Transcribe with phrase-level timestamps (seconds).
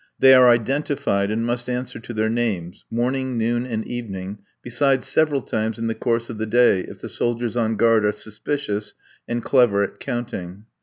[0.17, 5.43] They are identified, and must answer to their names, morning, noon, and evening, besides several
[5.43, 8.95] times in the course of the day if the soldiers on guard are suspicious
[9.27, 10.65] and clever at counting.